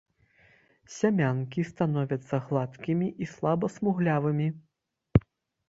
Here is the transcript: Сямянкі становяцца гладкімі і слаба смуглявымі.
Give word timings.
Сямянкі 0.95 1.65
становяцца 1.73 2.35
гладкімі 2.47 3.07
і 3.27 3.29
слаба 3.35 3.73
смуглявымі. 3.77 4.47